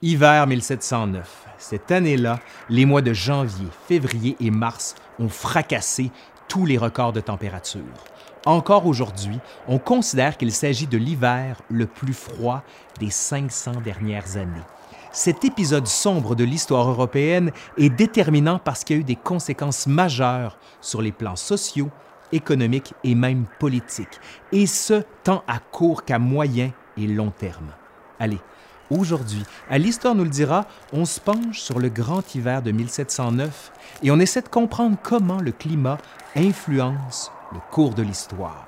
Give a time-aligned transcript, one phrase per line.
[0.00, 1.46] Hiver 1709.
[1.58, 6.12] Cette année-là, les mois de janvier, février et mars ont fracassé
[6.46, 7.82] tous les records de température.
[8.46, 12.62] Encore aujourd'hui, on considère qu'il s'agit de l'hiver le plus froid
[13.00, 14.62] des 500 dernières années.
[15.10, 19.88] Cet épisode sombre de l'histoire européenne est déterminant parce qu'il y a eu des conséquences
[19.88, 21.90] majeures sur les plans sociaux,
[22.30, 24.20] économiques et même politiques,
[24.52, 27.72] et ce, tant à court qu'à moyen et long terme.
[28.20, 28.38] Allez,
[28.90, 33.72] Aujourd'hui, à l'Histoire nous le dira, on se penche sur le grand hiver de 1709
[34.02, 35.98] et on essaie de comprendre comment le climat
[36.34, 38.66] influence le cours de l'histoire.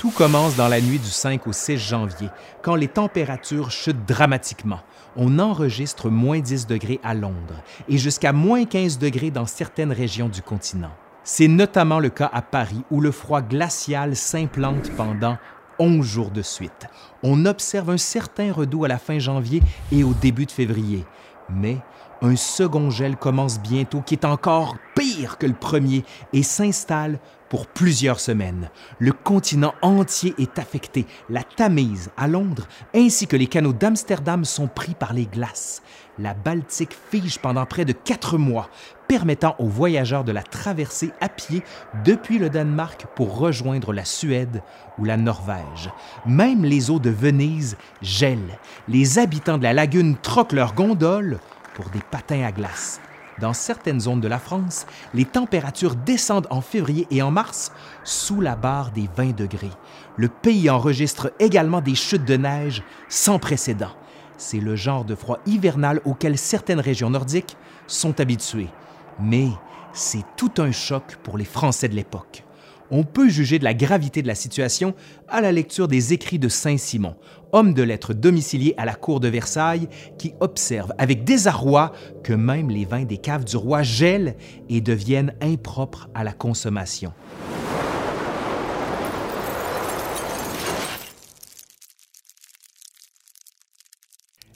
[0.00, 2.30] Tout commence dans la nuit du 5 au 6 janvier,
[2.62, 4.80] quand les températures chutent dramatiquement.
[5.14, 10.30] On enregistre moins 10 degrés à Londres et jusqu'à moins 15 degrés dans certaines régions
[10.30, 10.92] du continent.
[11.22, 15.36] C'est notamment le cas à Paris où le froid glacial s'implante pendant
[15.78, 16.86] 11 jours de suite.
[17.22, 19.60] On observe un certain redout à la fin janvier
[19.92, 21.04] et au début de février.
[21.50, 21.76] Mais
[22.22, 27.18] un second gel commence bientôt qui est encore pire que le premier et s'installe
[27.50, 28.70] pour plusieurs semaines.
[28.98, 31.04] Le continent entier est affecté.
[31.28, 35.82] La Tamise, à Londres, ainsi que les canaux d'Amsterdam sont pris par les glaces.
[36.18, 38.70] La Baltique fige pendant près de quatre mois,
[39.08, 41.62] permettant aux voyageurs de la traverser à pied
[42.04, 44.62] depuis le Danemark pour rejoindre la Suède
[44.98, 45.90] ou la Norvège.
[46.26, 48.58] Même les eaux de Venise gèlent.
[48.86, 51.40] Les habitants de la lagune troquent leurs gondoles
[51.74, 53.00] pour des patins à glace.
[53.40, 57.72] Dans certaines zones de la France, les températures descendent en février et en mars
[58.04, 59.70] sous la barre des 20 degrés.
[60.16, 63.92] Le pays enregistre également des chutes de neige sans précédent.
[64.36, 67.56] C'est le genre de froid hivernal auquel certaines régions nordiques
[67.86, 68.70] sont habituées.
[69.18, 69.48] Mais
[69.92, 72.44] c'est tout un choc pour les Français de l'époque
[72.90, 74.94] on peut juger de la gravité de la situation
[75.28, 77.16] à la lecture des écrits de Saint-Simon,
[77.52, 79.88] homme de lettres domicilié à la cour de Versailles,
[80.18, 81.92] qui observe avec désarroi
[82.22, 84.36] que même les vins des caves du roi gèlent
[84.68, 87.12] et deviennent impropres à la consommation.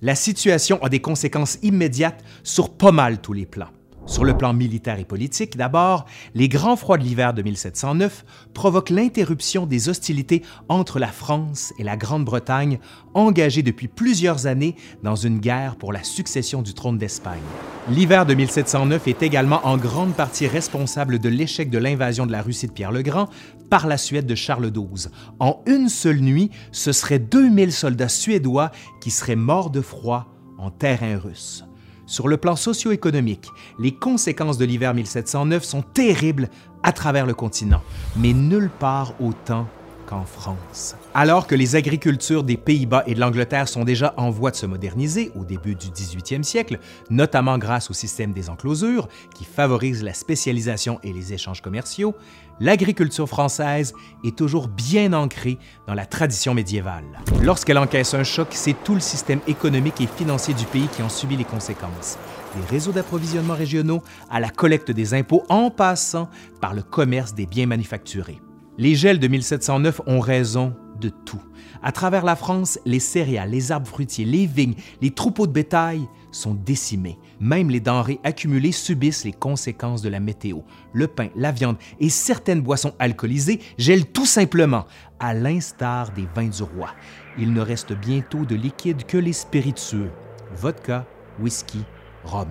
[0.03, 3.71] La situation a des conséquences immédiates sur pas mal tous les plans.
[4.07, 6.05] Sur le plan militaire et politique, d'abord,
[6.35, 11.85] les grands froids de l'hiver de 1709 provoquent l'interruption des hostilités entre la France et
[11.85, 12.81] la Grande-Bretagne,
[13.15, 17.41] engagées depuis plusieurs années dans une guerre pour la succession du trône d'Espagne.
[17.89, 22.43] L'hiver de 1709 est également en grande partie responsable de l'échec de l'invasion de la
[22.43, 23.31] Russie de Pierre le Grand
[23.71, 25.11] par la Suède de Charles XII.
[25.41, 28.71] En une seule nuit, ce seraient 2000 soldats suédois
[29.01, 30.27] qui seraient morts de froid
[30.59, 31.65] en terrain russe.
[32.07, 33.49] Sur le plan socio-économique,
[33.79, 36.51] les conséquences de l'hiver 1709 sont terribles
[36.83, 37.83] à travers le continent,
[38.17, 39.67] mais nulle part autant
[40.07, 40.97] qu'en France.
[41.15, 44.67] Alors que les agricultures des Pays-Bas et de l'Angleterre sont déjà en voie de se
[44.67, 46.79] moderniser au début du 18e siècle,
[47.09, 52.15] notamment grâce au système des enclosures qui favorise la spécialisation et les échanges commerciaux,
[52.61, 53.95] l'agriculture française
[54.25, 57.05] est toujours bien ancrée dans la tradition médiévale.
[57.43, 61.09] Lorsqu'elle encaisse un choc, c'est tout le système économique et financier du pays qui en
[61.09, 62.19] subit les conséquences
[62.57, 66.29] des réseaux d'approvisionnement régionaux à la collecte des impôts en passant
[66.61, 68.41] par le commerce des biens manufacturés.
[68.79, 71.41] Les gels de 1709 ont raison de tout.
[71.83, 76.09] À travers la France, les céréales, les arbres fruitiers, les vignes, les troupeaux de bétail
[76.33, 77.19] sont décimés.
[77.41, 80.61] Même les denrées accumulées subissent les conséquences de la météo.
[80.93, 84.87] Le pain, la viande et certaines boissons alcoolisées gèlent tout simplement,
[85.21, 86.91] à l'instar des vins du roi.
[87.39, 90.11] Il ne reste bientôt de liquide que les spiritueux,
[90.57, 91.07] vodka,
[91.41, 91.85] whisky,
[92.25, 92.49] rhum.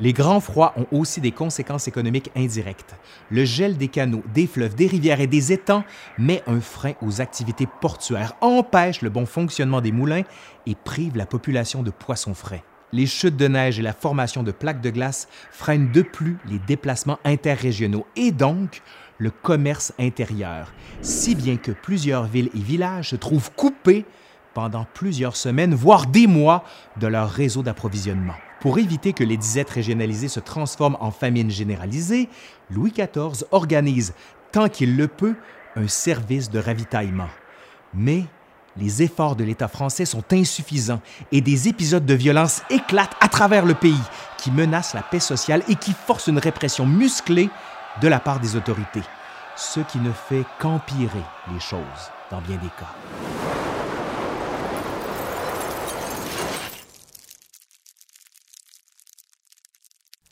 [0.00, 2.96] Les grands froids ont aussi des conséquences économiques indirectes.
[3.30, 5.84] Le gel des canaux, des fleuves, des rivières et des étangs
[6.18, 10.24] met un frein aux activités portuaires, empêche le bon fonctionnement des moulins
[10.66, 12.64] et prive la population de poissons frais.
[12.94, 16.60] Les chutes de neige et la formation de plaques de glace freinent de plus les
[16.60, 18.82] déplacements interrégionaux et donc
[19.18, 24.04] le commerce intérieur, si bien que plusieurs villes et villages se trouvent coupés
[24.54, 26.62] pendant plusieurs semaines, voire des mois,
[27.00, 28.36] de leur réseau d'approvisionnement.
[28.60, 32.28] Pour éviter que les disettes régionalisées se transforment en famine généralisée,
[32.70, 34.14] Louis XIV organise,
[34.52, 35.34] tant qu'il le peut,
[35.74, 37.30] un service de ravitaillement.
[37.92, 38.26] Mais
[38.76, 41.00] les efforts de l'État français sont insuffisants
[41.32, 44.02] et des épisodes de violence éclatent à travers le pays
[44.38, 47.48] qui menacent la paix sociale et qui forcent une répression musclée
[48.00, 49.02] de la part des autorités,
[49.56, 51.80] ce qui ne fait qu'empirer les choses
[52.30, 52.92] dans bien des cas.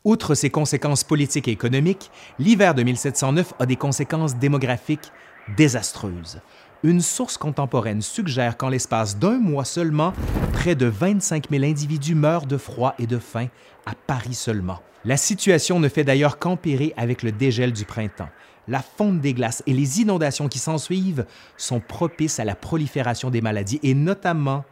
[0.03, 5.13] Outre ses conséquences politiques et économiques, l'hiver de 1709 a des conséquences démographiques
[5.55, 6.41] désastreuses.
[6.83, 10.11] Une source contemporaine suggère qu'en l'espace d'un mois seulement,
[10.51, 13.47] près de 25 000 individus meurent de froid et de faim
[13.85, 14.81] à Paris seulement.
[15.05, 18.27] La situation ne fait d'ailleurs qu'empirer avec le dégel du printemps.
[18.67, 21.25] La fonte des glaces et les inondations qui s'ensuivent
[21.55, 24.65] sont propices à la prolifération des maladies et notamment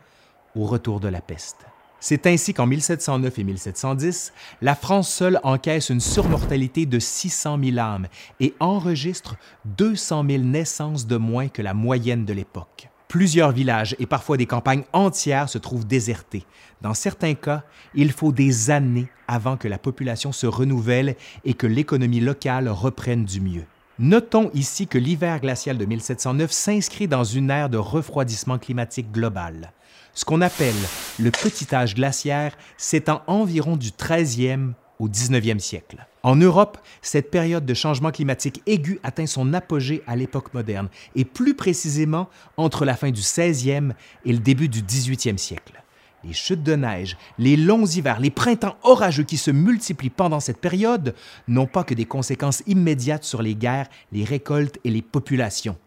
[0.53, 1.65] au retour de la peste.
[2.03, 4.33] C'est ainsi qu'en 1709 et 1710,
[4.63, 8.07] la France seule encaisse une surmortalité de 600 000 âmes
[8.39, 12.89] et enregistre 200 000 naissances de moins que la moyenne de l'époque.
[13.07, 16.43] Plusieurs villages et parfois des campagnes entières se trouvent désertés.
[16.81, 17.61] Dans certains cas,
[17.93, 21.15] il faut des années avant que la population se renouvelle
[21.45, 23.65] et que l'économie locale reprenne du mieux.
[23.99, 29.71] Notons ici que l'hiver glacial de 1709 s'inscrit dans une ère de refroidissement climatique global.
[30.13, 30.75] Ce qu'on appelle
[31.19, 36.05] le petit âge glaciaire s'étend environ du 13e au 19e siècle.
[36.21, 41.25] En Europe, cette période de changement climatique aigu atteint son apogée à l'époque moderne, et
[41.25, 43.93] plus précisément entre la fin du 16e
[44.25, 45.81] et le début du 18e siècle.
[46.23, 50.59] Les chutes de neige, les longs hivers, les printemps orageux qui se multiplient pendant cette
[50.59, 51.15] période
[51.47, 55.77] n'ont pas que des conséquences immédiates sur les guerres, les récoltes et les populations.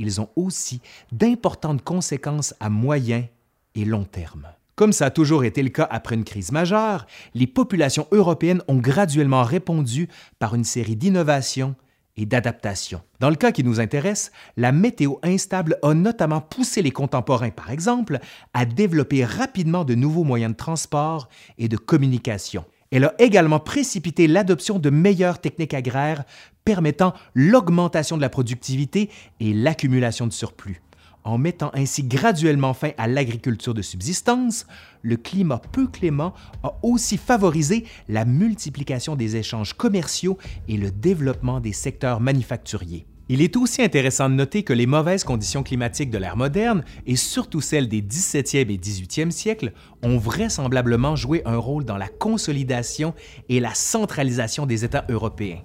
[0.00, 0.80] Ils ont aussi
[1.12, 3.26] d'importantes conséquences à moyen
[3.74, 4.48] et long terme.
[4.76, 8.78] Comme ça a toujours été le cas après une crise majeure, les populations européennes ont
[8.78, 11.76] graduellement répondu par une série d'innovations
[12.16, 13.02] et d'adaptations.
[13.20, 17.70] Dans le cas qui nous intéresse, la météo instable a notamment poussé les contemporains, par
[17.70, 18.18] exemple,
[18.52, 21.28] à développer rapidement de nouveaux moyens de transport
[21.58, 22.64] et de communication.
[22.90, 26.24] Elle a également précipité l'adoption de meilleures techniques agraires
[26.64, 29.10] permettant l'augmentation de la productivité
[29.40, 30.80] et l'accumulation de surplus.
[31.24, 34.66] En mettant ainsi graduellement fin à l'agriculture de subsistance,
[35.00, 40.36] le climat peu clément a aussi favorisé la multiplication des échanges commerciaux
[40.68, 43.06] et le développement des secteurs manufacturiers.
[43.30, 47.16] Il est aussi intéressant de noter que les mauvaises conditions climatiques de l'ère moderne, et
[47.16, 49.72] surtout celles des 17e et 18e siècles,
[50.02, 53.14] ont vraisemblablement joué un rôle dans la consolidation
[53.48, 55.62] et la centralisation des États européens.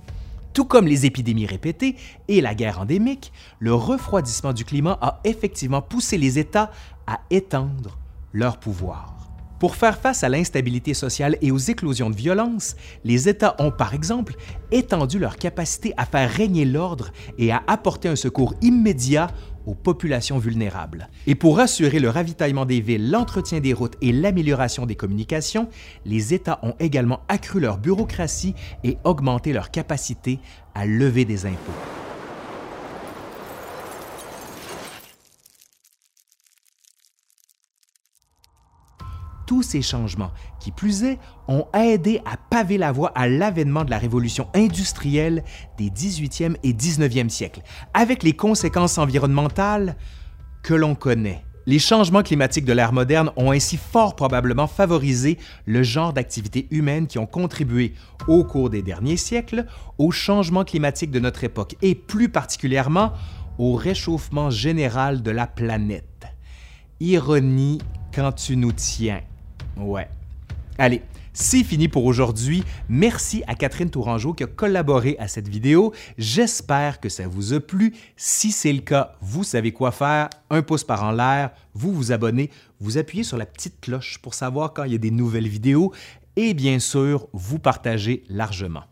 [0.54, 1.96] Tout comme les épidémies répétées
[2.28, 6.72] et la guerre endémique, le refroidissement du climat a effectivement poussé les États
[7.08, 7.98] à étendre
[8.34, 9.16] leur pouvoir.
[9.60, 13.94] Pour faire face à l'instabilité sociale et aux éclosions de violence, les États ont par
[13.94, 14.36] exemple
[14.72, 19.28] étendu leur capacité à faire régner l'ordre et à apporter un secours immédiat
[19.70, 21.10] aux populations vulnérables.
[21.28, 25.70] Et pour assurer le ravitaillement des villes, l'entretien des routes et l'amélioration des communications,
[26.06, 30.40] les États ont également accru leur bureaucratie et augmenté leur capacité
[30.74, 31.99] à lever des impôts.
[39.50, 40.30] Tous ces changements,
[40.60, 41.18] qui plus est,
[41.48, 45.44] ont aidé à paver la voie à l'avènement de la révolution industrielle
[45.80, 47.64] des 18e et 19e siècles,
[47.96, 49.96] avec les conséquences environnementales
[50.62, 51.44] que l'on connaît.
[51.66, 57.08] Les changements climatiques de l'ère moderne ont ainsi fort probablement favorisé le genre d'activités humaines
[57.08, 57.96] qui ont contribué
[58.28, 59.66] au cours des derniers siècles
[59.98, 63.14] au changement climatique de notre époque et plus particulièrement
[63.58, 66.28] au réchauffement général de la planète.
[67.00, 67.80] Ironie
[68.14, 69.22] quand tu nous tiens.
[69.78, 70.08] Ouais.
[70.78, 71.02] Allez,
[71.34, 72.64] c'est fini pour aujourd'hui.
[72.90, 75.94] Merci à Catherine Tourangeau qui a collaboré à cette vidéo.
[76.18, 77.94] J'espère que ça vous a plu.
[78.18, 80.30] Si c'est le cas, vous savez quoi faire.
[80.50, 82.50] Un pouce par en l'air, vous vous abonnez,
[82.80, 85.94] vous appuyez sur la petite cloche pour savoir quand il y a des nouvelles vidéos
[86.36, 88.84] et bien sûr, vous partagez largement.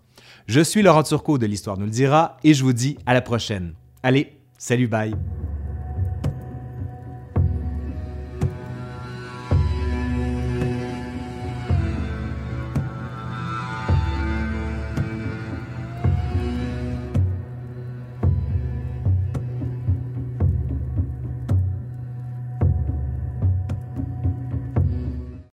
[0.47, 3.21] Je suis Laurent Turcot de l'Histoire nous le dira et je vous dis à la
[3.21, 3.73] prochaine.
[4.03, 5.13] Allez, salut, bye!